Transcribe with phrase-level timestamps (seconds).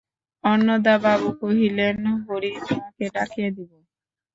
[0.43, 1.95] অন্নদাবাবু কহিলেন,
[2.23, 3.71] হরির মাকে ডাকিয়া দিব?